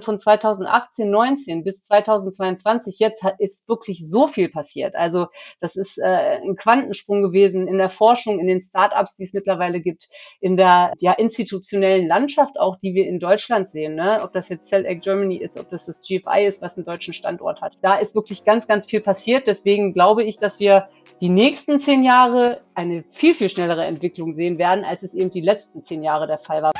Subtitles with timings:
[0.00, 4.94] von 2018, 19 bis 2022 jetzt ist wirklich so viel passiert.
[4.94, 5.26] Also
[5.60, 9.80] das ist äh, ein Quantensprung gewesen in der Forschung, in den Startups, die es mittlerweile
[9.80, 10.08] gibt,
[10.40, 13.96] in der ja, institutionellen Landschaft auch, die wir in Deutschland sehen.
[13.96, 14.20] Ne?
[14.22, 17.60] Ob das jetzt CellEgg Germany ist, ob das das GFI ist, was einen deutschen Standort
[17.60, 17.74] hat.
[17.82, 19.48] Da ist wirklich ganz, ganz viel passiert.
[19.48, 20.88] Deswegen glaube ich, dass wir
[21.20, 25.40] die nächsten zehn Jahre eine viel, viel schnellere Entwicklung sehen werden, als es eben die
[25.40, 26.72] letzten zehn Jahre der Fall war.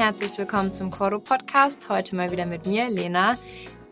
[0.00, 1.86] Herzlich willkommen zum Coro Podcast.
[1.90, 3.36] Heute mal wieder mit mir, Lena.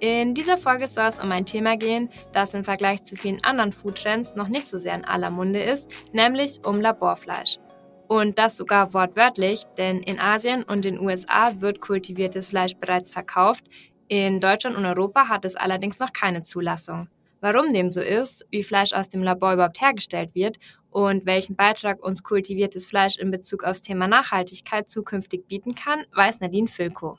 [0.01, 3.73] In dieser Folge soll es um ein Thema gehen, das im Vergleich zu vielen anderen
[3.73, 7.59] Foodtrends noch nicht so sehr in aller Munde ist, nämlich um Laborfleisch.
[8.07, 13.65] Und das sogar wortwörtlich, denn in Asien und den USA wird kultiviertes Fleisch bereits verkauft.
[14.09, 17.09] In Deutschland und Europa hat es allerdings noch keine Zulassung.
[17.41, 20.59] Warum dem so ist, wie Fleisch aus dem Labor überhaupt hergestellt wird
[20.91, 26.41] und welchen Beitrag uns kultiviertes Fleisch in Bezug aufs Thema Nachhaltigkeit zukünftig bieten kann, weiß
[26.41, 27.17] Nadine Filko.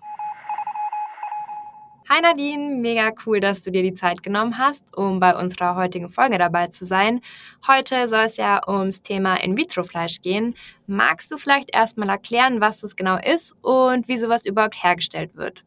[2.10, 6.10] Hi Nadine, mega cool, dass du dir die Zeit genommen hast, um bei unserer heutigen
[6.10, 7.22] Folge dabei zu sein.
[7.68, 10.56] Heute soll es ja ums Thema In-vitro-Fleisch gehen.
[10.88, 15.64] Magst du vielleicht erstmal erklären, was das genau ist und wie sowas überhaupt hergestellt wird?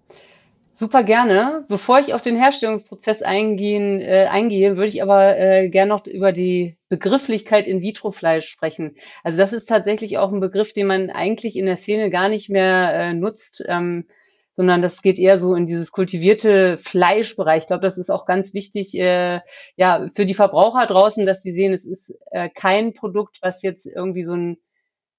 [0.75, 1.67] Super gerne.
[1.69, 6.33] Bevor ich auf den Herstellungsprozess eingehen, äh, eingehe, würde ich aber äh, gerne noch über
[6.33, 8.97] die Begrifflichkeit In-vitro-Fleisch sprechen.
[9.23, 12.49] Also das ist tatsächlich auch ein Begriff, den man eigentlich in der Szene gar nicht
[12.49, 14.07] mehr äh, nutzt, ähm,
[14.55, 17.63] sondern das geht eher so in dieses kultivierte Fleischbereich.
[17.63, 19.41] Ich glaube, das ist auch ganz wichtig, äh,
[19.77, 23.87] ja, für die Verbraucher draußen, dass sie sehen, es ist äh, kein Produkt, was jetzt
[23.87, 24.57] irgendwie so einen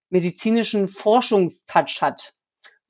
[0.10, 2.34] medizinischen Forschungstouch hat.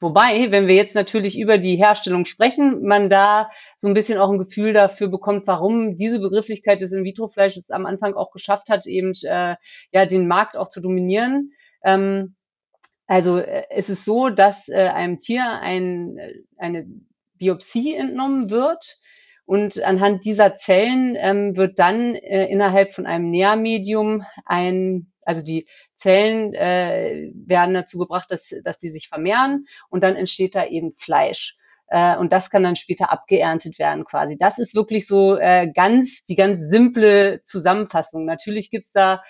[0.04, 4.30] Wobei, wenn wir jetzt natürlich über die Herstellung sprechen, man da so ein bisschen auch
[4.30, 9.14] ein Gefühl dafür bekommt, warum diese Begrifflichkeit des In-vitro-Fleisches am Anfang auch geschafft hat, eben
[9.24, 9.56] äh,
[9.94, 11.54] ja den Markt auch zu dominieren.
[11.86, 12.36] Ähm,
[13.08, 16.18] also äh, es ist so, dass äh, einem Tier ein,
[16.58, 16.86] eine
[17.38, 18.98] Biopsie entnommen wird
[19.46, 25.68] und anhand dieser Zellen ähm, wird dann äh, innerhalb von einem Nährmedium ein, also die
[25.96, 30.94] Zellen äh, werden dazu gebracht, dass, dass die sich vermehren und dann entsteht da eben
[30.94, 31.58] Fleisch.
[31.88, 34.38] Äh, und das kann dann später abgeerntet werden quasi.
[34.38, 38.26] Das ist wirklich so äh, ganz die ganz simple Zusammenfassung.
[38.26, 39.22] Natürlich gibt's da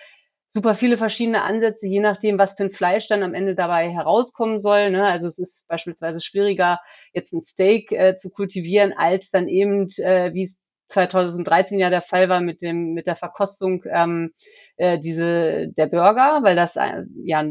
[0.54, 4.60] super viele verschiedene Ansätze, je nachdem, was für ein Fleisch dann am Ende dabei herauskommen
[4.60, 4.92] soll.
[4.92, 5.04] Ne?
[5.04, 6.80] Also es ist beispielsweise schwieriger,
[7.12, 10.60] jetzt ein Steak äh, zu kultivieren, als dann eben, äh, wie es
[10.94, 14.32] 2013 ja der Fall war mit dem mit der Verkostung ähm,
[14.78, 17.44] äh, diese der Burger, weil das äh, ja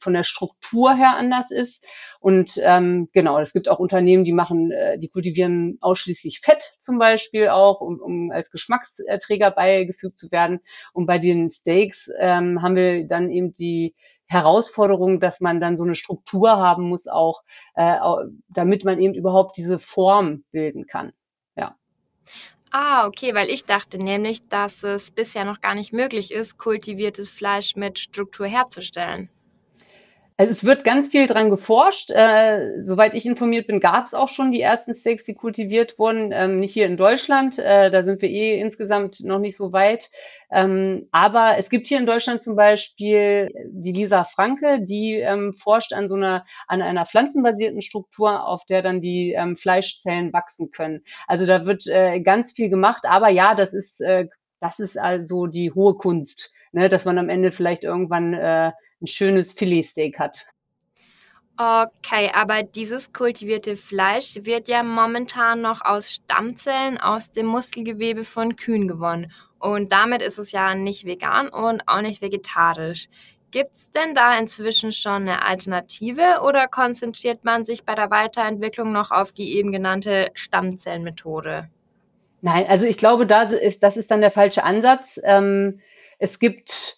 [0.00, 1.86] von der Struktur her anders ist
[2.20, 6.98] und ähm, genau es gibt auch Unternehmen, die machen, äh, die kultivieren ausschließlich Fett zum
[6.98, 10.60] Beispiel auch, um, um als Geschmacksträger beigefügt zu werden
[10.92, 13.94] und bei den Steaks ähm, haben wir dann eben die
[14.28, 17.42] Herausforderung, dass man dann so eine Struktur haben muss, auch
[17.74, 17.96] äh,
[18.48, 21.12] damit man eben überhaupt diese Form bilden kann.
[22.72, 27.28] Ah, okay, weil ich dachte nämlich, dass es bisher noch gar nicht möglich ist, kultiviertes
[27.28, 29.28] Fleisch mit Struktur herzustellen.
[30.40, 32.12] Also es wird ganz viel dran geforscht.
[32.12, 36.30] Äh, soweit ich informiert bin, gab es auch schon die ersten Steaks, die kultiviert wurden.
[36.32, 40.10] Ähm, nicht hier in Deutschland, äh, da sind wir eh insgesamt noch nicht so weit.
[40.52, 45.92] Ähm, aber es gibt hier in Deutschland zum Beispiel die Lisa Franke, die ähm, forscht
[45.92, 51.02] an so einer an einer pflanzenbasierten Struktur, auf der dann die ähm, Fleischzellen wachsen können.
[51.26, 53.06] Also da wird äh, ganz viel gemacht.
[53.08, 54.28] Aber ja, das ist äh,
[54.60, 56.88] das ist also die hohe Kunst, ne?
[56.88, 60.46] dass man am Ende vielleicht irgendwann äh, ein schönes Filetsteak hat.
[61.56, 68.54] Okay, aber dieses kultivierte Fleisch wird ja momentan noch aus Stammzellen aus dem Muskelgewebe von
[68.54, 69.32] Kühen gewonnen.
[69.58, 73.08] Und damit ist es ja nicht vegan und auch nicht vegetarisch.
[73.50, 78.92] Gibt es denn da inzwischen schon eine Alternative oder konzentriert man sich bei der Weiterentwicklung
[78.92, 81.68] noch auf die eben genannte Stammzellenmethode?
[82.40, 85.18] Nein, also ich glaube, das ist, das ist dann der falsche Ansatz.
[85.24, 85.80] Ähm,
[86.18, 86.97] es gibt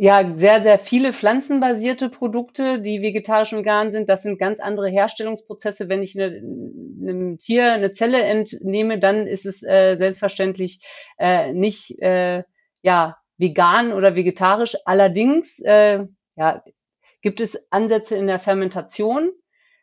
[0.00, 4.08] ja, sehr, sehr viele pflanzenbasierte Produkte, die vegetarisch und vegan sind.
[4.08, 5.88] Das sind ganz andere Herstellungsprozesse.
[5.88, 10.80] Wenn ich eine, einem Tier eine Zelle entnehme, dann ist es äh, selbstverständlich
[11.18, 12.44] äh, nicht äh,
[12.80, 14.76] ja, vegan oder vegetarisch.
[14.84, 16.04] Allerdings äh,
[16.36, 16.62] ja,
[17.20, 19.32] gibt es Ansätze in der Fermentation.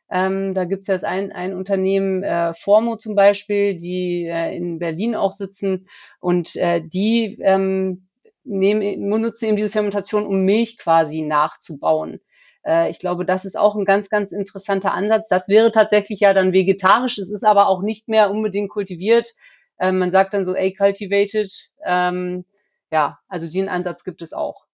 [0.10, 4.80] Ähm, da gibt es ja ein, ein Unternehmen, äh, Formo zum Beispiel, die äh, in
[4.80, 5.90] Berlin auch sitzen
[6.22, 8.08] und äh, die ähm,
[8.46, 12.22] nehmen, nutzen eben diese Fermentation, um Milch quasi nachzubauen.
[12.66, 15.28] Äh, ich glaube, das ist auch ein ganz, ganz interessanter Ansatz.
[15.28, 17.18] Das wäre tatsächlich ja dann vegetarisch.
[17.18, 19.34] Es ist aber auch nicht mehr unbedingt kultiviert.
[19.80, 21.52] Ähm, man sagt dann so A-cultivated.
[21.86, 22.46] Ähm,
[22.92, 24.65] ja, also den Ansatz gibt es auch.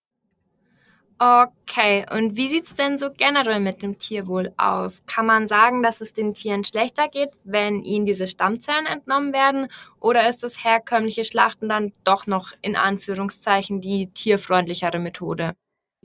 [1.24, 5.04] Okay, und wie sieht's denn so generell mit dem Tierwohl aus?
[5.06, 9.68] Kann man sagen, dass es den Tieren schlechter geht, wenn ihnen diese Stammzellen entnommen werden?
[10.00, 15.54] Oder ist das herkömmliche Schlachten dann doch noch in Anführungszeichen die tierfreundlichere Methode?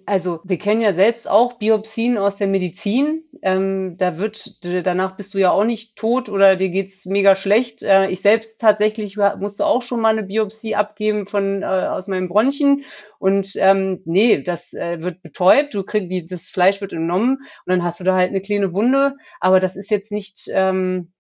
[0.05, 3.25] Also wir kennen ja selbst auch Biopsien aus der Medizin.
[3.43, 7.83] Ähm, da wird danach bist du ja auch nicht tot oder dir geht's mega schlecht.
[7.83, 12.29] Äh, ich selbst tatsächlich musste auch schon mal eine Biopsie abgeben von äh, aus meinen
[12.29, 12.85] Bronchien
[13.19, 15.75] und ähm, nee, das äh, wird betäubt.
[15.75, 18.75] Du kriegst die, das Fleisch wird entnommen und dann hast du da halt eine kleine
[18.75, 19.17] Wunde.
[19.41, 21.13] Aber das ist jetzt nicht ähm,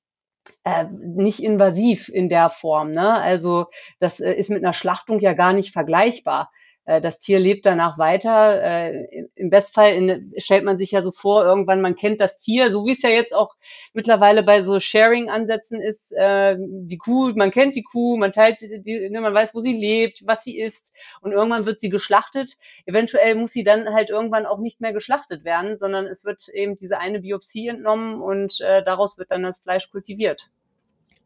[0.64, 2.92] äh, nicht invasiv in der Form.
[2.92, 3.14] Ne?
[3.20, 3.66] Also
[4.00, 6.50] das äh, ist mit einer Schlachtung ja gar nicht vergleichbar.
[6.86, 8.62] Äh, das Tier lebt danach weiter.
[8.62, 12.86] Äh, Im Bestfall stellt man sich ja so vor, irgendwann man kennt das Tier, so
[12.86, 13.54] wie es ja jetzt auch
[13.92, 16.12] mittlerweile bei so Sharing-Ansätzen ist.
[16.12, 19.74] Äh, die Kuh, man kennt die Kuh, man teilt die, ne, man weiß, wo sie
[19.74, 22.56] lebt, was sie isst und irgendwann wird sie geschlachtet.
[22.86, 26.76] Eventuell muss sie dann halt irgendwann auch nicht mehr geschlachtet werden, sondern es wird eben
[26.76, 30.48] diese eine Biopsie entnommen und daraus wird dann das Fleisch kultiviert.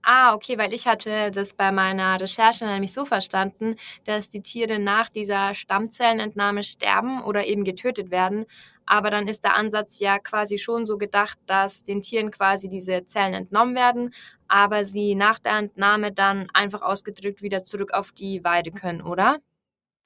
[0.02, 4.78] Ah, okay, weil ich hatte das bei meiner Recherche nämlich so verstanden, dass die Tiere
[4.78, 8.46] nach dieser Stammzellenentnahme sterben oder eben getötet werden.
[8.86, 13.04] Aber dann ist der Ansatz ja quasi schon so gedacht, dass den Tieren quasi diese
[13.06, 14.12] Zellen entnommen werden,
[14.48, 19.38] aber sie nach der Entnahme dann einfach ausgedrückt wieder zurück auf die Weide können, oder?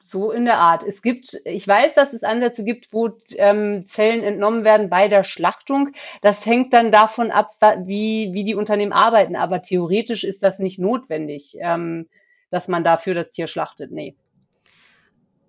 [0.01, 0.83] So in der Art.
[0.83, 5.25] Es gibt, ich weiß, dass es Ansätze gibt, wo ähm, Zellen entnommen werden bei der
[5.25, 5.93] Schlachtung.
[6.21, 7.49] Das hängt dann davon ab,
[7.85, 9.35] wie, wie die Unternehmen arbeiten.
[9.35, 12.09] Aber theoretisch ist das nicht notwendig, ähm,
[12.51, 13.93] dass man dafür das Tier schlachtet.
[13.93, 14.15] Nee.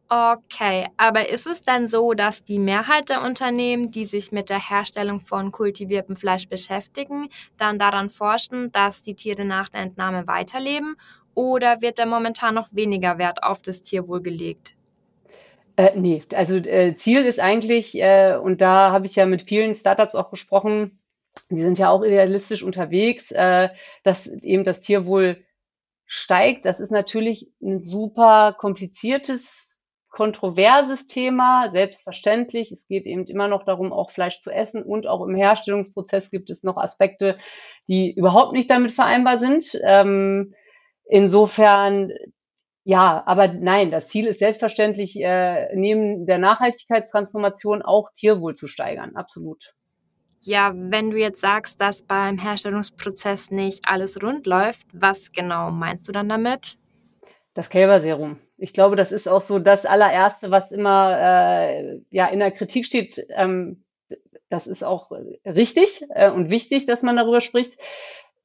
[0.07, 4.69] Okay, aber ist es dann so, dass die Mehrheit der Unternehmen, die sich mit der
[4.69, 7.27] Herstellung von kultiviertem Fleisch beschäftigen,
[7.57, 10.95] dann daran forschen, dass die Tiere nach der Entnahme weiterleben?
[11.35, 14.75] Oder wird da momentan noch weniger Wert auf das Tierwohl gelegt?
[15.77, 19.75] Äh, nee, also äh, Ziel ist eigentlich, äh, und da habe ich ja mit vielen
[19.75, 20.99] Startups auch gesprochen,
[21.49, 23.69] die sind ja auch idealistisch unterwegs, äh,
[24.03, 25.43] dass eben das Tierwohl
[26.05, 26.65] steigt.
[26.65, 32.71] Das ist natürlich ein super kompliziertes, kontroverses Thema, selbstverständlich.
[32.71, 36.49] Es geht eben immer noch darum, auch Fleisch zu essen und auch im Herstellungsprozess gibt
[36.49, 37.37] es noch Aspekte,
[37.89, 39.77] die überhaupt nicht damit vereinbar sind.
[39.83, 40.53] Ähm,
[41.05, 42.11] Insofern,
[42.83, 49.15] ja, aber nein, das Ziel ist selbstverständlich, äh, neben der Nachhaltigkeitstransformation auch Tierwohl zu steigern,
[49.15, 49.73] absolut.
[50.41, 56.07] Ja, wenn du jetzt sagst, dass beim Herstellungsprozess nicht alles rund läuft, was genau meinst
[56.07, 56.77] du dann damit?
[57.55, 58.39] Das Kälberserum.
[58.57, 62.85] Ich glaube, das ist auch so das allererste, was immer äh, ja in der Kritik
[62.85, 63.25] steht.
[63.29, 63.83] Ähm,
[64.49, 65.11] das ist auch
[65.45, 67.79] richtig äh, und wichtig, dass man darüber spricht.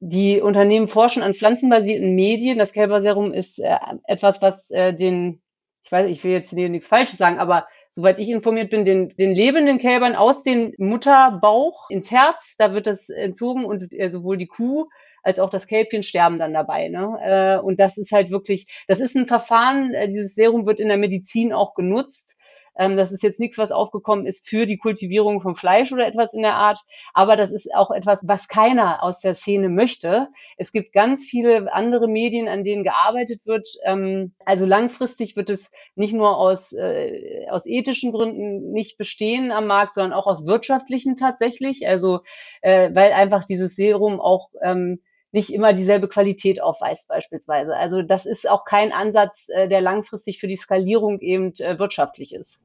[0.03, 2.57] Die Unternehmen forschen an pflanzenbasierten Medien.
[2.57, 5.43] Das Kälberserum ist äh, etwas, was äh, den,
[5.83, 9.09] ich weiß, ich will jetzt hier nichts Falsches sagen, aber soweit ich informiert bin, den,
[9.09, 14.37] den lebenden Kälbern aus dem Mutterbauch ins Herz, da wird das entzogen und äh, sowohl
[14.37, 14.87] die Kuh
[15.21, 16.87] als auch das Kälbchen sterben dann dabei.
[16.87, 17.19] Ne?
[17.21, 20.87] Äh, und das ist halt wirklich, das ist ein Verfahren, äh, dieses Serum wird in
[20.87, 22.35] der Medizin auch genutzt.
[22.77, 26.33] Ähm, das ist jetzt nichts, was aufgekommen ist für die Kultivierung von Fleisch oder etwas
[26.33, 26.79] in der Art.
[27.13, 30.27] Aber das ist auch etwas, was keiner aus der Szene möchte.
[30.57, 33.67] Es gibt ganz viele andere Medien, an denen gearbeitet wird.
[33.85, 39.67] Ähm, also langfristig wird es nicht nur aus, äh, aus ethischen Gründen nicht bestehen am
[39.67, 41.87] Markt, sondern auch aus wirtschaftlichen tatsächlich.
[41.87, 42.21] Also
[42.61, 45.01] äh, weil einfach dieses Serum auch ähm,
[45.31, 47.75] nicht immer dieselbe Qualität aufweist beispielsweise.
[47.75, 52.33] Also das ist auch kein Ansatz, äh, der langfristig für die Skalierung eben äh, wirtschaftlich
[52.33, 52.59] ist.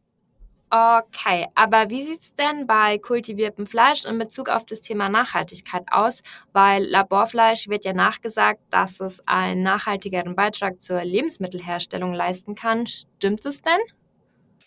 [0.69, 5.85] Okay, aber wie sieht es denn bei kultiviertem Fleisch in Bezug auf das Thema Nachhaltigkeit
[5.93, 6.25] aus?
[6.53, 12.89] Weil Laborfleisch wird ja nachgesagt, dass es einen nachhaltigeren Beitrag zur Lebensmittelherstellung leisten kann.
[12.89, 13.79] Stimmt es denn?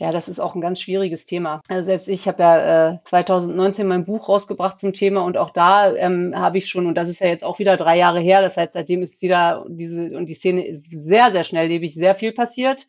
[0.01, 1.61] Ja, das ist auch ein ganz schwieriges Thema.
[1.67, 5.93] Also selbst ich habe ja äh, 2019 mein Buch rausgebracht zum Thema und auch da
[5.93, 8.55] ähm, habe ich schon, und das ist ja jetzt auch wieder drei Jahre her, das
[8.55, 12.87] heißt, seitdem ist wieder diese, und die Szene ist sehr, sehr schnelllebig, sehr viel passiert.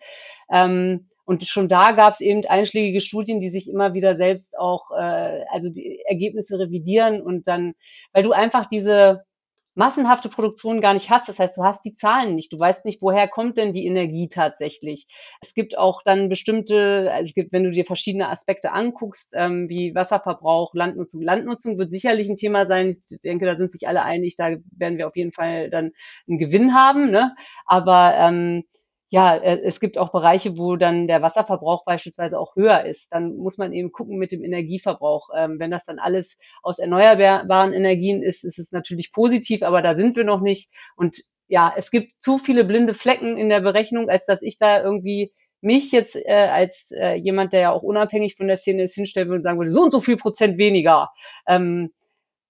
[0.52, 4.92] Ähm, und schon da gab es eben einschlägige Studien, die sich immer wieder selbst auch,
[4.92, 7.74] äh, also die Ergebnisse revidieren und dann,
[8.12, 9.24] weil du einfach diese,
[9.74, 11.28] massenhafte Produktion gar nicht hast.
[11.28, 12.52] Das heißt, du hast die Zahlen nicht.
[12.52, 15.06] Du weißt nicht, woher kommt denn die Energie tatsächlich.
[15.40, 19.68] Es gibt auch dann bestimmte, also es gibt, wenn du dir verschiedene Aspekte anguckst, ähm,
[19.68, 21.22] wie Wasserverbrauch, Landnutzung.
[21.22, 22.90] Landnutzung wird sicherlich ein Thema sein.
[22.90, 24.36] Ich denke, da sind sich alle einig.
[24.36, 25.92] Da werden wir auf jeden Fall dann
[26.28, 27.10] einen Gewinn haben.
[27.10, 27.34] Ne?
[27.66, 28.64] Aber ähm,
[29.10, 33.12] ja, äh, es gibt auch Bereiche, wo dann der Wasserverbrauch beispielsweise auch höher ist.
[33.12, 35.30] Dann muss man eben gucken mit dem Energieverbrauch.
[35.36, 39.96] Ähm, wenn das dann alles aus erneuerbaren Energien ist, ist es natürlich positiv, aber da
[39.96, 40.70] sind wir noch nicht.
[40.96, 44.80] Und ja, es gibt zu viele blinde Flecken in der Berechnung, als dass ich da
[44.82, 48.94] irgendwie mich jetzt äh, als äh, jemand, der ja auch unabhängig von der Szene ist,
[48.94, 51.10] hinstellen würde und sagen würde, so und so viel Prozent weniger.
[51.48, 51.92] Ähm,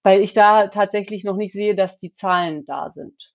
[0.03, 3.30] weil ich da tatsächlich noch nicht sehe, dass die Zahlen da sind.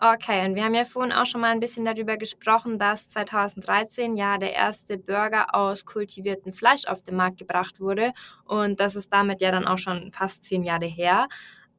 [0.00, 4.16] Okay, und wir haben ja vorhin auch schon mal ein bisschen darüber gesprochen, dass 2013
[4.16, 8.12] ja der erste Burger aus kultiviertem Fleisch auf den Markt gebracht wurde
[8.44, 11.26] und das ist damit ja dann auch schon fast zehn Jahre her.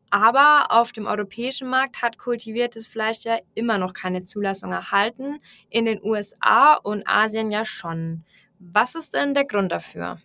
[0.10, 5.86] Aber auf dem europäischen Markt hat kultiviertes Fleisch ja immer noch keine Zulassung erhalten, in
[5.86, 8.26] den USA und Asien ja schon.
[8.60, 10.20] Was ist denn der Grund dafür?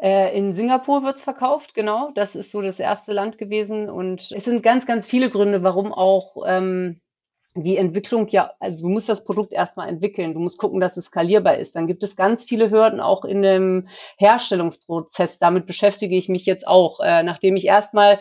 [0.00, 2.10] Äh, in Singapur wird's verkauft, genau.
[2.14, 3.90] Das ist so das erste Land gewesen.
[3.90, 7.00] Und es sind ganz, ganz viele Gründe, warum auch ähm,
[7.62, 11.06] die Entwicklung ja, also du musst das Produkt erstmal entwickeln, du musst gucken, dass es
[11.06, 11.76] skalierbar ist.
[11.76, 15.38] Dann gibt es ganz viele Hürden auch in dem Herstellungsprozess.
[15.38, 18.18] Damit beschäftige ich mich jetzt auch, äh, nachdem ich erstmal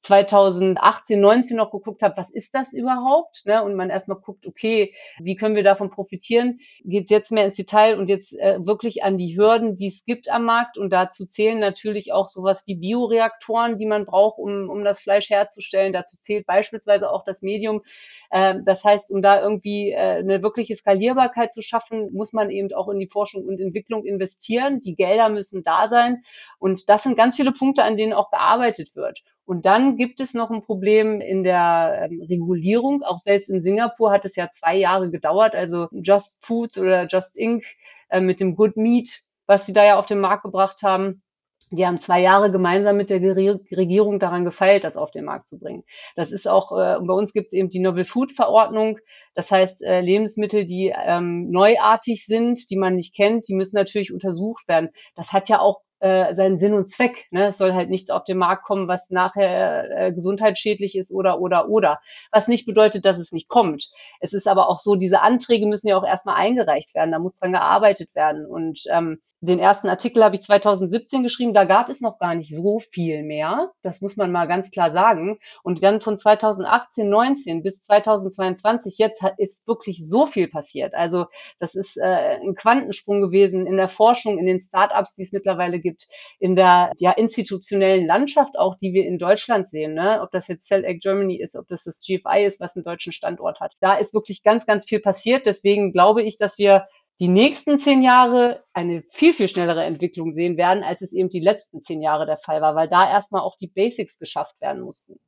[0.00, 3.42] 2018, 19 noch geguckt habe, was ist das überhaupt?
[3.46, 3.62] Ne?
[3.62, 6.60] Und man erstmal guckt, okay, wie können wir davon profitieren?
[6.84, 10.30] Geht jetzt mehr ins Detail und jetzt äh, wirklich an die Hürden, die es gibt
[10.30, 10.78] am Markt.
[10.78, 15.30] Und dazu zählen natürlich auch sowas wie Bioreaktoren, die man braucht, um, um das Fleisch
[15.30, 15.92] herzustellen.
[15.92, 17.82] Dazu zählt beispielsweise auch das Medium.
[18.30, 22.72] Äh, das heißt, um da irgendwie äh, eine wirkliche Skalierbarkeit zu schaffen, muss man eben
[22.72, 24.80] auch in die Forschung und Entwicklung investieren.
[24.80, 26.22] Die Gelder müssen da sein.
[26.58, 29.22] Und das sind ganz viele Punkte, an denen auch gearbeitet wird.
[29.48, 33.02] Und dann gibt es noch ein Problem in der ähm, Regulierung.
[33.02, 35.54] Auch selbst in Singapur hat es ja zwei Jahre gedauert.
[35.54, 37.64] Also Just Foods oder Just Inc.
[38.10, 41.22] Äh, mit dem Good Meat, was sie da ja auf den Markt gebracht haben.
[41.70, 45.58] Die haben zwei Jahre gemeinsam mit der Regierung daran gefeilt, das auf den Markt zu
[45.58, 45.84] bringen.
[46.14, 48.98] Das ist auch, äh, bei uns gibt es eben die Novel Food Verordnung.
[49.34, 54.12] Das heißt, äh, Lebensmittel, die ähm, neuartig sind, die man nicht kennt, die müssen natürlich
[54.12, 54.90] untersucht werden.
[55.14, 57.26] Das hat ja auch äh, seinen Sinn und Zweck.
[57.30, 57.48] Ne?
[57.48, 61.68] Es soll halt nichts auf den Markt kommen, was nachher äh, gesundheitsschädlich ist oder oder
[61.68, 62.00] oder.
[62.30, 63.90] Was nicht bedeutet, dass es nicht kommt.
[64.20, 67.12] Es ist aber auch so, diese Anträge müssen ja auch erstmal eingereicht werden.
[67.12, 68.46] Da muss dran gearbeitet werden.
[68.46, 71.54] Und ähm, den ersten Artikel habe ich 2017 geschrieben.
[71.54, 73.72] Da gab es noch gar nicht so viel mehr.
[73.82, 75.38] Das muss man mal ganz klar sagen.
[75.62, 80.94] Und dann von 2018, 19 bis 2022 jetzt ist wirklich so viel passiert.
[80.94, 81.26] Also
[81.58, 85.80] das ist äh, ein Quantensprung gewesen in der Forschung, in den Startups, die es mittlerweile
[85.80, 86.06] gibt gibt,
[86.38, 90.20] in der ja, institutionellen Landschaft auch, die wir in Deutschland sehen, ne?
[90.22, 93.12] ob das jetzt Cell Egg Germany ist, ob das das GFI ist, was einen deutschen
[93.12, 93.74] Standort hat.
[93.80, 95.46] Da ist wirklich ganz, ganz viel passiert.
[95.46, 96.86] Deswegen glaube ich, dass wir
[97.20, 101.40] die nächsten zehn Jahre eine viel, viel schnellere Entwicklung sehen werden, als es eben die
[101.40, 105.18] letzten zehn Jahre der Fall war, weil da erstmal auch die Basics geschafft werden mussten.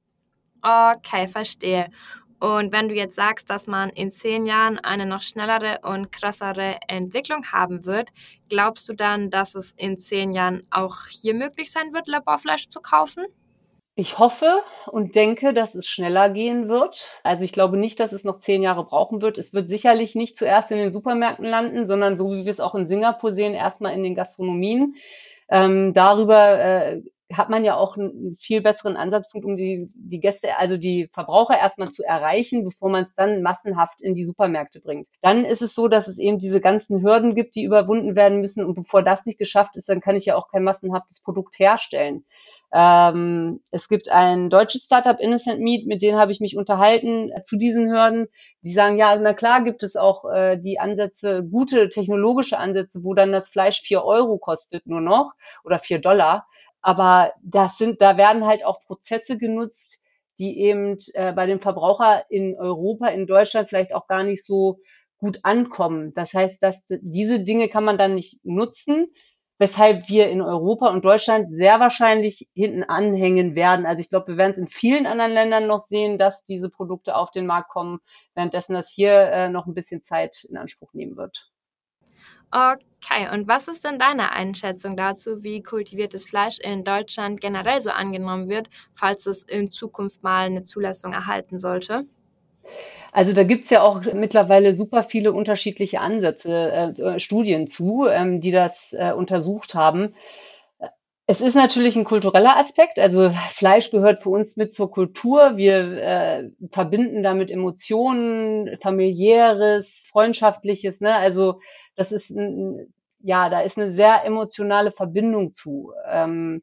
[0.62, 1.90] Okay, verstehe.
[2.40, 6.76] Und wenn du jetzt sagst, dass man in zehn Jahren eine noch schnellere und krassere
[6.88, 8.08] Entwicklung haben wird,
[8.48, 12.80] glaubst du dann, dass es in zehn Jahren auch hier möglich sein wird, Laborfleisch zu
[12.80, 13.26] kaufen?
[13.94, 17.20] Ich hoffe und denke, dass es schneller gehen wird.
[17.22, 19.36] Also ich glaube nicht, dass es noch zehn Jahre brauchen wird.
[19.36, 22.74] Es wird sicherlich nicht zuerst in den Supermärkten landen, sondern so wie wir es auch
[22.74, 24.94] in Singapur sehen, erstmal in den Gastronomien.
[25.50, 30.56] Ähm, darüber äh, hat man ja auch einen viel besseren Ansatzpunkt, um die, die Gäste,
[30.58, 35.08] also die Verbraucher erstmal zu erreichen, bevor man es dann massenhaft in die Supermärkte bringt.
[35.22, 38.64] Dann ist es so, dass es eben diese ganzen Hürden gibt, die überwunden werden müssen.
[38.64, 42.24] Und bevor das nicht geschafft ist, dann kann ich ja auch kein massenhaftes Produkt herstellen.
[42.72, 47.42] Ähm, es gibt ein deutsches Startup Innocent Meat, mit denen habe ich mich unterhalten äh,
[47.42, 48.28] zu diesen Hürden.
[48.62, 53.14] Die sagen, ja, na klar gibt es auch äh, die Ansätze, gute technologische Ansätze, wo
[53.14, 55.32] dann das Fleisch vier Euro kostet nur noch
[55.64, 56.46] oder vier Dollar.
[56.82, 60.02] Aber das sind, da werden halt auch Prozesse genutzt,
[60.38, 64.78] die eben äh, bei dem Verbraucher in Europa, in Deutschland vielleicht auch gar nicht so
[65.18, 66.14] gut ankommen.
[66.14, 69.12] Das heißt, dass diese Dinge kann man dann nicht nutzen,
[69.58, 73.84] weshalb wir in Europa und Deutschland sehr wahrscheinlich hinten anhängen werden.
[73.84, 77.14] Also ich glaube, wir werden es in vielen anderen Ländern noch sehen, dass diese Produkte
[77.14, 77.98] auf den Markt kommen,
[78.34, 81.52] währenddessen das hier äh, noch ein bisschen Zeit in Anspruch nehmen wird.
[82.52, 87.90] Okay, und was ist denn deine Einschätzung dazu, wie kultiviertes Fleisch in Deutschland generell so
[87.90, 92.06] angenommen wird, falls es in Zukunft mal eine Zulassung erhalten sollte?
[93.12, 98.52] Also da gibt's ja auch mittlerweile super viele unterschiedliche Ansätze, äh, Studien zu, ähm, die
[98.52, 100.14] das äh, untersucht haben.
[101.26, 102.98] Es ist natürlich ein kultureller Aspekt.
[102.98, 105.56] Also Fleisch gehört für uns mit zur Kultur.
[105.56, 111.00] Wir äh, verbinden damit Emotionen, familiäres, freundschaftliches.
[111.00, 111.14] Ne?
[111.14, 111.60] Also
[111.94, 115.92] das ist ein, ja, da ist eine sehr emotionale Verbindung zu.
[116.08, 116.62] Ähm,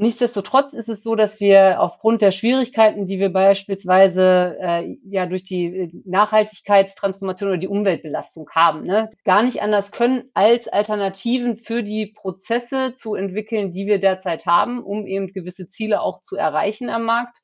[0.00, 5.44] Nichtsdestotrotz ist es so, dass wir aufgrund der Schwierigkeiten, die wir beispielsweise äh, ja durch
[5.44, 12.06] die Nachhaltigkeitstransformation oder die Umweltbelastung haben, ne, gar nicht anders können, als Alternativen für die
[12.06, 17.04] Prozesse zu entwickeln, die wir derzeit haben, um eben gewisse Ziele auch zu erreichen am
[17.04, 17.42] Markt.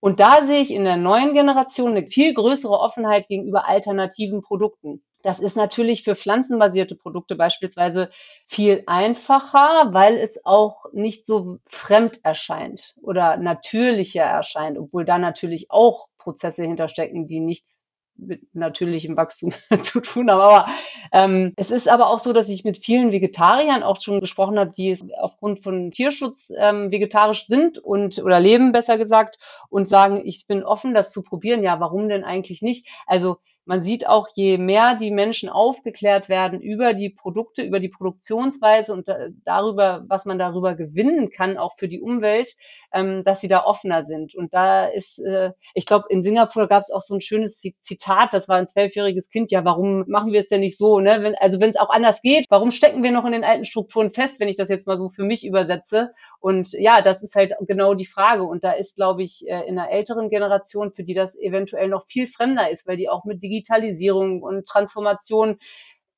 [0.00, 5.04] Und da sehe ich in der neuen Generation eine viel größere Offenheit gegenüber alternativen Produkten.
[5.26, 8.10] Das ist natürlich für pflanzenbasierte Produkte beispielsweise
[8.46, 15.68] viel einfacher, weil es auch nicht so fremd erscheint oder natürlicher erscheint, obwohl da natürlich
[15.72, 19.52] auch Prozesse hinterstecken, die nichts mit natürlichem Wachstum
[19.82, 20.40] zu tun haben.
[20.40, 20.66] Aber
[21.12, 24.70] ähm, es ist aber auch so, dass ich mit vielen Vegetariern auch schon gesprochen habe,
[24.76, 29.38] die aufgrund von Tierschutz ähm, vegetarisch sind und oder leben, besser gesagt,
[29.70, 31.64] und sagen, ich bin offen, das zu probieren.
[31.64, 32.86] Ja, warum denn eigentlich nicht?
[33.06, 37.88] Also man sieht auch, je mehr die Menschen aufgeklärt werden über die Produkte, über die
[37.88, 39.08] Produktionsweise und
[39.44, 42.56] darüber, was man darüber gewinnen kann, auch für die Umwelt,
[42.92, 44.34] ähm, dass sie da offener sind.
[44.34, 48.32] Und da ist, äh, ich glaube, in Singapur gab es auch so ein schönes Zitat,
[48.32, 51.00] das war ein zwölfjähriges Kind, ja, warum machen wir es denn nicht so?
[51.00, 51.18] Ne?
[51.20, 54.10] Wenn, also wenn es auch anders geht, warum stecken wir noch in den alten Strukturen
[54.10, 56.12] fest, wenn ich das jetzt mal so für mich übersetze?
[56.38, 58.44] Und ja, das ist halt genau die Frage.
[58.44, 62.04] Und da ist, glaube ich, äh, in einer älteren Generation, für die das eventuell noch
[62.04, 65.58] viel fremder ist, weil die auch mit Digitalisierung und Transformation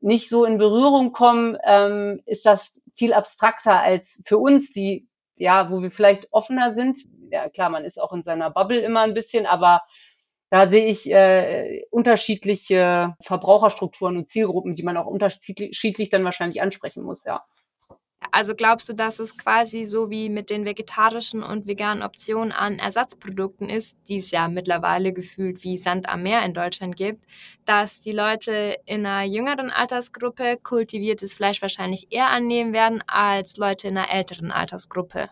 [0.00, 5.71] nicht so in Berührung kommen, ähm, ist das viel abstrakter als für uns, die ja,
[5.71, 6.99] wo wir vielleicht offener sind.
[7.30, 9.83] Ja, klar, man ist auch in seiner Bubble immer ein bisschen, aber
[10.50, 17.02] da sehe ich äh, unterschiedliche Verbraucherstrukturen und Zielgruppen, die man auch unterschiedlich dann wahrscheinlich ansprechen
[17.02, 17.45] muss, ja.
[18.33, 22.79] Also glaubst du, dass es quasi so wie mit den vegetarischen und veganen Optionen an
[22.79, 27.25] Ersatzprodukten ist, die es ja mittlerweile gefühlt wie Sand am Meer in Deutschland gibt,
[27.65, 33.89] dass die Leute in einer jüngeren Altersgruppe kultiviertes Fleisch wahrscheinlich eher annehmen werden als Leute
[33.89, 35.31] in einer älteren Altersgruppe?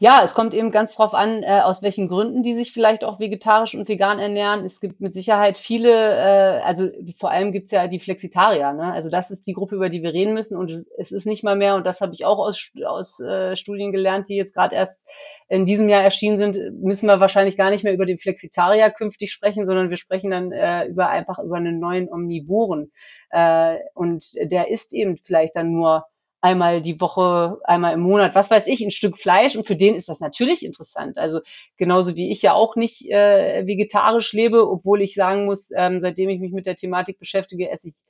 [0.00, 3.18] Ja, es kommt eben ganz drauf an, äh, aus welchen Gründen die sich vielleicht auch
[3.18, 4.64] vegetarisch und vegan ernähren.
[4.64, 6.88] Es gibt mit Sicherheit viele, äh, also
[7.18, 8.72] vor allem gibt's ja die Flexitarier.
[8.74, 8.92] Ne?
[8.92, 10.56] Also das ist die Gruppe, über die wir reden müssen.
[10.56, 13.90] Und es, ist nicht mal mehr, und das habe ich auch aus, aus äh, Studien
[13.90, 15.04] gelernt, die jetzt gerade erst
[15.48, 19.32] in diesem Jahr erschienen sind, müssen wir wahrscheinlich gar nicht mehr über den Flexitarier künftig
[19.32, 22.92] sprechen, sondern wir sprechen dann äh, über einfach über einen neuen Omnivoren.
[23.30, 26.04] Äh, und der ist eben vielleicht dann nur
[26.40, 29.96] einmal die Woche, einmal im Monat, was weiß ich, ein Stück Fleisch und für den
[29.96, 31.18] ist das natürlich interessant.
[31.18, 31.40] Also
[31.76, 36.28] genauso wie ich ja auch nicht äh, vegetarisch lebe, obwohl ich sagen muss, ähm, seitdem
[36.28, 38.04] ich mich mit der Thematik beschäftige, esse ich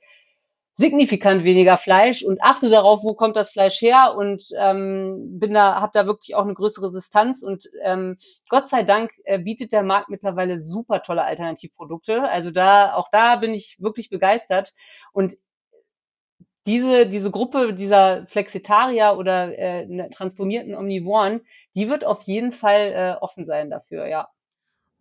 [0.79, 5.81] signifikant weniger Fleisch und achte darauf, wo kommt das Fleisch her und ähm, bin da,
[5.81, 8.15] habe da wirklich auch eine größere Distanz und ähm,
[8.47, 12.23] Gott sei Dank äh, bietet der Markt mittlerweile super tolle Alternativprodukte.
[12.29, 14.73] Also da, auch da bin ich wirklich begeistert
[15.11, 15.35] und
[16.69, 21.41] diese, diese Gruppe dieser Flexitarier oder äh, ne, transformierten Omnivoren,
[21.75, 24.29] die wird auf jeden Fall äh, offen sein dafür, ja.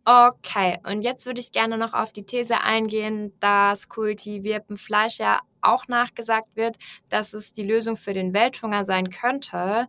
[0.07, 5.41] Okay, und jetzt würde ich gerne noch auf die These eingehen, dass kultiviertem Fleisch ja
[5.61, 6.79] auch nachgesagt wird,
[7.11, 9.87] dass es die Lösung für den Welthunger sein könnte.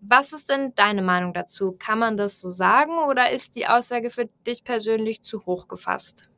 [0.00, 1.76] Was ist denn deine Meinung dazu?
[1.78, 6.28] Kann man das so sagen oder ist die Aussage für dich persönlich zu hoch gefasst?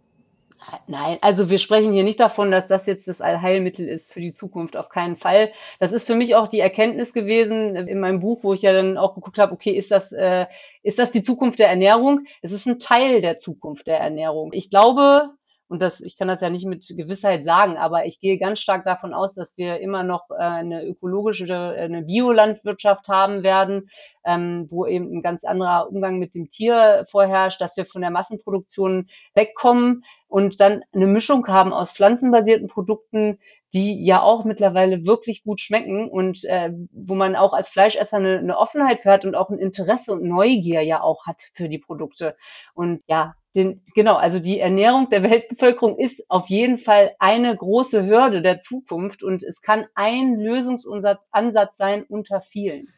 [0.87, 4.33] Nein, also wir sprechen hier nicht davon, dass das jetzt das Allheilmittel ist für die
[4.33, 5.53] Zukunft, auf keinen Fall.
[5.79, 8.99] Das ist für mich auch die Erkenntnis gewesen in meinem Buch, wo ich ja dann
[8.99, 10.47] auch geguckt habe, okay, ist das, äh,
[10.83, 12.27] ist das die Zukunft der Ernährung?
[12.43, 14.53] Es ist ein Teil der Zukunft der Ernährung.
[14.53, 15.31] Ich glaube,
[15.73, 18.85] und das, ich kann das ja nicht mit Gewissheit sagen, aber ich gehe ganz stark
[18.85, 23.89] davon aus, dass wir immer noch äh, eine ökologische, eine Biolandwirtschaft haben werden,
[24.27, 28.11] ähm, wo eben ein ganz anderer Umgang mit dem Tier vorherrscht, dass wir von der
[28.11, 33.39] Massenproduktion wegkommen und dann eine Mischung haben aus pflanzenbasierten Produkten,
[33.73, 38.41] die ja auch mittlerweile wirklich gut schmecken und äh, wo man auch als Fleischesser eine,
[38.41, 41.79] eine Offenheit für hat und auch ein Interesse und Neugier ja auch hat für die
[41.79, 42.37] Produkte.
[42.75, 48.07] Und ja, den, genau, also die Ernährung der Weltbevölkerung ist auf jeden Fall eine große
[48.07, 52.89] Hürde der Zukunft und es kann ein Lösungsansatz sein unter vielen.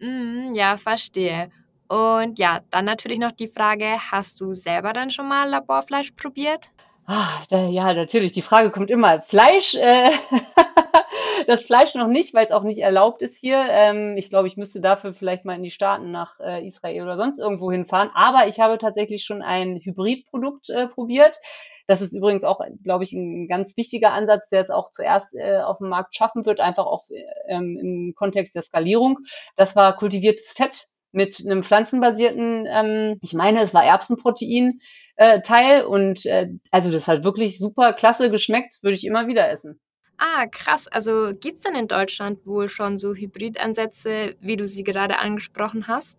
[0.00, 1.50] Mm, ja, verstehe.
[1.88, 6.70] Und ja, dann natürlich noch die Frage, hast du selber dann schon mal Laborfleisch probiert?
[7.06, 8.32] Ah, da, ja, natürlich.
[8.32, 9.22] Die Frage kommt immer.
[9.22, 10.10] Fleisch, äh,
[11.46, 13.64] das Fleisch noch nicht, weil es auch nicht erlaubt ist hier.
[13.68, 17.16] Ähm, ich glaube, ich müsste dafür vielleicht mal in die Staaten nach äh, Israel oder
[17.16, 18.10] sonst irgendwo hinfahren.
[18.14, 21.38] Aber ich habe tatsächlich schon ein Hybridprodukt äh, probiert.
[21.86, 25.60] Das ist übrigens auch, glaube ich, ein ganz wichtiger Ansatz, der es auch zuerst äh,
[25.60, 27.04] auf dem Markt schaffen wird, einfach auch
[27.48, 29.18] ähm, im Kontext der Skalierung.
[29.56, 34.80] Das war kultiviertes Fett mit einem pflanzenbasierten, ähm, ich meine, es war Erbsenprotein
[35.16, 39.50] äh, Teil und äh, also das hat wirklich super klasse geschmeckt, würde ich immer wieder
[39.50, 39.78] essen.
[40.24, 40.86] Ah, krass.
[40.86, 45.88] Also gibt es denn in Deutschland wohl schon so Hybridansätze, wie du sie gerade angesprochen
[45.88, 46.16] hast?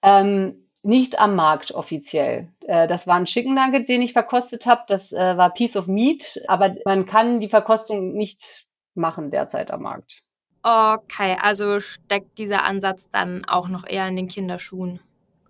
[0.00, 2.48] Ähm, nicht am Markt offiziell.
[2.66, 4.84] Äh, das war ein Chicken Nugget, den ich verkostet habe.
[4.88, 8.64] Das äh, war Piece of Meat, aber man kann die Verkostung nicht
[8.94, 10.22] machen derzeit am Markt.
[10.62, 15.00] Okay, also steckt dieser Ansatz dann auch noch eher in den Kinderschuhen.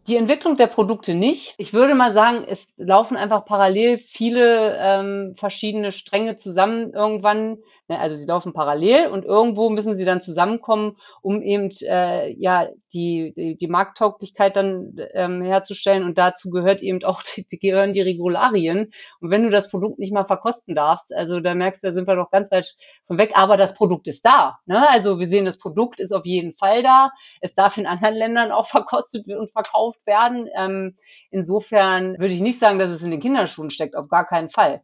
[0.09, 1.55] Die Entwicklung der Produkte nicht.
[1.59, 7.59] Ich würde mal sagen, es laufen einfach parallel viele ähm, verschiedene Stränge zusammen irgendwann.
[7.89, 12.69] Ne, also sie laufen parallel und irgendwo müssen sie dann zusammenkommen, um eben äh, ja
[12.93, 16.05] die, die, die Markttauglichkeit dann ähm, herzustellen.
[16.05, 18.93] Und dazu gehört eben auch die, gehören die Regularien.
[19.21, 22.07] Und wenn du das Produkt nicht mal verkosten darfst, also da merkst du, da sind
[22.07, 23.33] wir doch ganz weit von weg.
[23.35, 24.59] Aber das Produkt ist da.
[24.67, 24.87] Ne?
[24.91, 27.11] Also wir sehen, das Produkt ist auf jeden Fall da.
[27.41, 30.47] Es darf in anderen Ländern auch verkostet und verkauft werden.
[30.55, 30.95] Ähm,
[31.31, 33.97] insofern würde ich nicht sagen, dass es in den Kinderschuhen steckt.
[33.97, 34.83] Auf gar keinen Fall.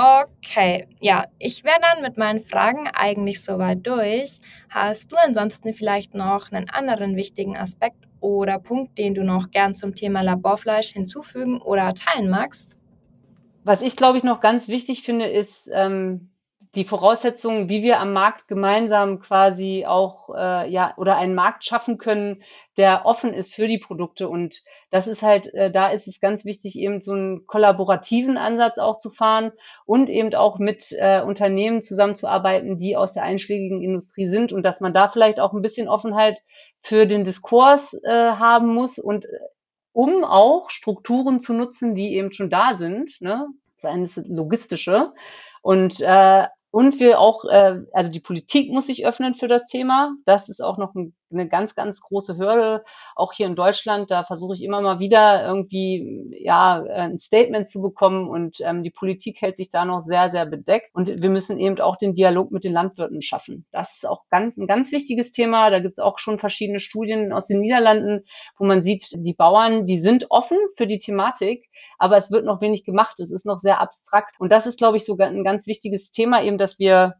[0.00, 4.38] Okay, ja, ich wäre dann mit meinen Fragen eigentlich soweit durch.
[4.70, 9.74] Hast du ansonsten vielleicht noch einen anderen wichtigen Aspekt oder Punkt, den du noch gern
[9.74, 12.78] zum Thema Laborfleisch hinzufügen oder teilen magst?
[13.64, 16.30] Was ich, glaube ich, noch ganz wichtig finde, ist, ähm,
[16.74, 21.96] die Voraussetzungen, wie wir am Markt gemeinsam quasi auch äh, ja oder einen Markt schaffen
[21.96, 22.42] können,
[22.76, 24.28] der offen ist für die Produkte.
[24.28, 28.78] Und das ist halt, äh, da ist es ganz wichtig, eben so einen kollaborativen Ansatz
[28.78, 29.52] auch zu fahren
[29.86, 34.80] und eben auch mit äh, Unternehmen zusammenzuarbeiten, die aus der einschlägigen Industrie sind und dass
[34.80, 36.38] man da vielleicht auch ein bisschen Offenheit
[36.82, 39.38] für den Diskurs äh, haben muss und äh,
[39.92, 43.48] um auch Strukturen zu nutzen, die eben schon da sind, ne?
[43.76, 45.12] seien es logistische,
[45.62, 50.14] und äh, und wir auch, äh, also die Politik muss sich öffnen für das Thema.
[50.24, 54.10] Das ist auch noch ein, eine ganz, ganz große Hürde, auch hier in Deutschland.
[54.10, 58.90] Da versuche ich immer mal wieder irgendwie ja ein Statement zu bekommen und ähm, die
[58.90, 60.94] Politik hält sich da noch sehr, sehr bedeckt.
[60.94, 63.66] Und wir müssen eben auch den Dialog mit den Landwirten schaffen.
[63.72, 65.70] Das ist auch ganz ein ganz wichtiges Thema.
[65.70, 68.24] Da gibt es auch schon verschiedene Studien aus den Niederlanden,
[68.58, 72.60] wo man sieht, die Bauern, die sind offen für die Thematik, aber es wird noch
[72.60, 73.20] wenig gemacht.
[73.20, 74.34] Es ist noch sehr abstrakt.
[74.38, 77.14] Und das ist, glaube ich, sogar ein ganz wichtiges Thema, eben, dass wir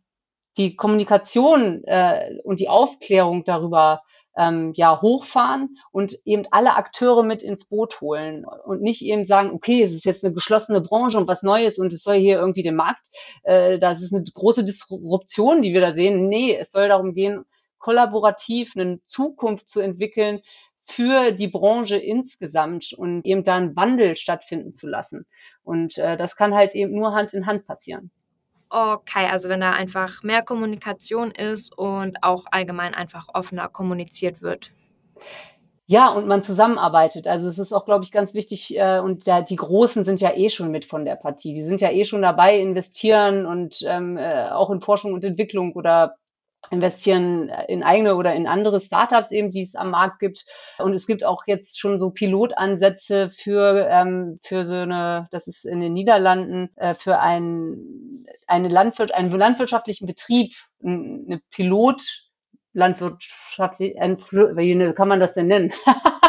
[0.59, 4.03] die Kommunikation äh, und die Aufklärung darüber
[4.37, 9.51] ähm, ja hochfahren und eben alle Akteure mit ins Boot holen und nicht eben sagen,
[9.51, 12.63] okay, es ist jetzt eine geschlossene Branche und was Neues und es soll hier irgendwie
[12.63, 13.09] den Markt,
[13.43, 16.29] äh, das ist eine große Disruption, die wir da sehen.
[16.29, 17.45] Nee, es soll darum gehen,
[17.79, 20.41] kollaborativ eine Zukunft zu entwickeln,
[20.89, 25.27] für die Branche insgesamt und eben da einen Wandel stattfinden zu lassen.
[25.63, 28.11] Und äh, das kann halt eben nur Hand in Hand passieren.
[28.71, 34.73] Okay, also wenn da einfach mehr Kommunikation ist und auch allgemein einfach offener kommuniziert wird.
[35.87, 37.27] Ja, und man zusammenarbeitet.
[37.27, 40.37] Also es ist auch, glaube ich, ganz wichtig, äh, und ja, die Großen sind ja
[40.37, 41.55] eh schon mit von der Partie.
[41.55, 45.73] Die sind ja eh schon dabei, investieren und ähm, äh, auch in Forschung und Entwicklung
[45.73, 46.17] oder
[46.71, 50.45] investieren in eigene oder in andere Startups eben, die es am Markt gibt.
[50.79, 55.65] Und es gibt auch jetzt schon so Pilotansätze für, ähm, für so eine, das ist
[55.65, 62.03] in den Niederlanden, äh, für ein, eine Landwirt, einen landwirtschaftlichen Betrieb, eine Pilot,
[62.75, 65.73] landwirtschaftlich, wie kann man das denn nennen?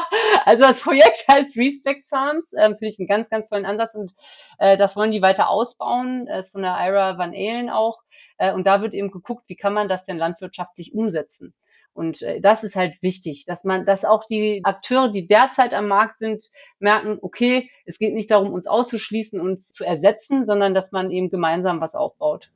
[0.49, 4.15] Also das Projekt heißt Respect Farms, ähm, finde ich einen ganz, ganz tollen Ansatz und
[4.57, 8.01] äh, das wollen die weiter ausbauen, das ist von der Ira Van Alen auch.
[8.39, 11.53] Äh, und da wird eben geguckt, wie kann man das denn landwirtschaftlich umsetzen.
[11.93, 15.88] Und äh, das ist halt wichtig, dass man, dass auch die Akteure, die derzeit am
[15.88, 20.91] Markt sind, merken, okay, es geht nicht darum, uns auszuschließen, uns zu ersetzen, sondern dass
[20.91, 22.49] man eben gemeinsam was aufbaut.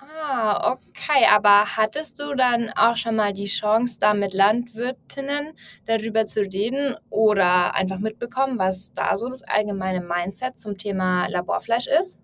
[0.00, 1.26] Ah, okay.
[1.32, 5.54] Aber hattest du dann auch schon mal die Chance, da mit Landwirtinnen
[5.86, 11.88] darüber zu reden oder einfach mitbekommen, was da so das allgemeine Mindset zum Thema Laborfleisch
[11.88, 12.20] ist?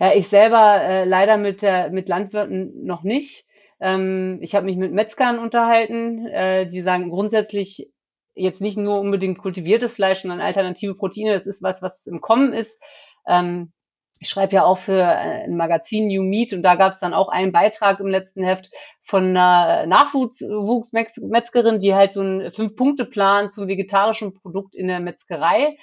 [0.00, 3.46] Ja, ich selber äh, leider mit, äh, mit Landwirten noch nicht.
[3.80, 7.88] Ähm, ich habe mich mit Metzgern unterhalten, äh, die sagen grundsätzlich
[8.34, 11.34] jetzt nicht nur unbedingt kultiviertes Fleisch, sondern alternative Proteine.
[11.34, 12.82] Das ist was, was im Kommen ist.
[13.28, 13.72] Ähm,
[14.20, 17.14] ich schreibe ja auch für äh, ein Magazin New Meat und da gab es dann
[17.14, 18.70] auch einen Beitrag im letzten Heft
[19.02, 25.78] von einer Nachwuchsmetzgerin, die halt so einen Fünf-Punkte-Plan zum vegetarischen Produkt in der Metzgerei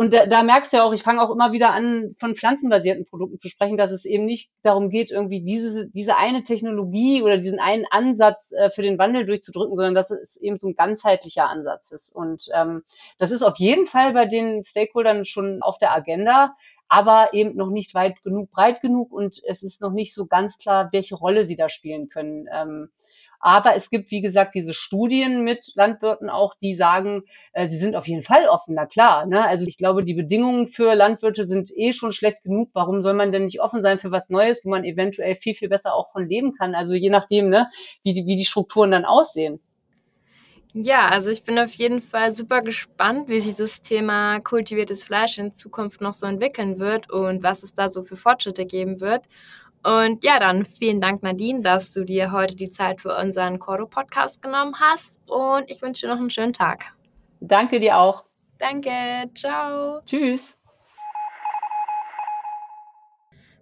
[0.00, 3.04] und da, da merkst du ja auch, ich fange auch immer wieder an, von pflanzenbasierten
[3.04, 7.36] Produkten zu sprechen, dass es eben nicht darum geht, irgendwie diese, diese eine Technologie oder
[7.36, 11.50] diesen einen Ansatz äh, für den Wandel durchzudrücken, sondern dass es eben so ein ganzheitlicher
[11.50, 12.16] Ansatz ist.
[12.16, 12.82] Und ähm,
[13.18, 16.56] das ist auf jeden Fall bei den Stakeholdern schon auf der Agenda,
[16.88, 20.56] aber eben noch nicht weit genug, breit genug und es ist noch nicht so ganz
[20.56, 22.48] klar, welche Rolle sie da spielen können.
[22.50, 22.88] Ähm,
[23.40, 27.22] aber es gibt, wie gesagt, diese Studien mit Landwirten auch, die sagen,
[27.52, 29.24] äh, sie sind auf jeden Fall offen, na klar.
[29.24, 29.42] Ne?
[29.42, 32.68] Also ich glaube, die Bedingungen für Landwirte sind eh schon schlecht genug.
[32.74, 35.70] Warum soll man denn nicht offen sein für was Neues, wo man eventuell viel, viel
[35.70, 36.74] besser auch von leben kann?
[36.74, 37.68] Also je nachdem, ne,
[38.02, 39.58] wie, die, wie die Strukturen dann aussehen.
[40.72, 45.36] Ja, also ich bin auf jeden Fall super gespannt, wie sich das Thema kultiviertes Fleisch
[45.38, 49.24] in Zukunft noch so entwickeln wird und was es da so für Fortschritte geben wird.
[49.82, 54.42] Und ja, dann vielen Dank, Nadine, dass du dir heute die Zeit für unseren Coro-Podcast
[54.42, 55.18] genommen hast.
[55.26, 56.92] Und ich wünsche dir noch einen schönen Tag.
[57.40, 58.24] Danke dir auch.
[58.58, 60.00] Danke, ciao.
[60.04, 60.54] Tschüss.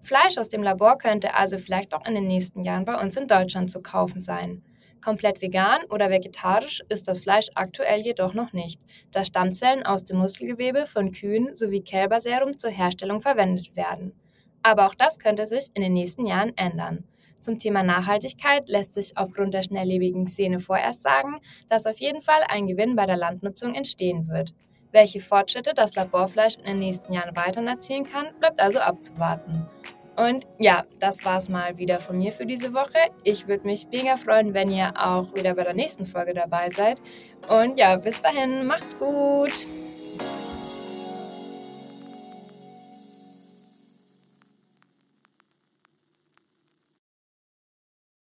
[0.02, 3.28] Fleisch aus dem Labor könnte also vielleicht auch in den nächsten Jahren bei uns in
[3.28, 4.64] Deutschland zu kaufen sein.
[5.04, 8.80] Komplett vegan oder vegetarisch ist das Fleisch aktuell jedoch noch nicht,
[9.12, 14.12] da Stammzellen aus dem Muskelgewebe von Kühen sowie Kälberserum zur Herstellung verwendet werden.
[14.68, 17.04] Aber auch das könnte sich in den nächsten Jahren ändern.
[17.40, 22.42] Zum Thema Nachhaltigkeit lässt sich aufgrund der schnelllebigen Szene vorerst sagen, dass auf jeden Fall
[22.50, 24.52] ein Gewinn bei der Landnutzung entstehen wird.
[24.92, 29.66] Welche Fortschritte das Laborfleisch in den nächsten Jahren weiter erzielen kann, bleibt also abzuwarten.
[30.16, 32.98] Und ja, das war's mal wieder von mir für diese Woche.
[33.24, 37.00] Ich würde mich mega freuen, wenn ihr auch wieder bei der nächsten Folge dabei seid.
[37.48, 39.66] Und ja, bis dahin, macht's gut!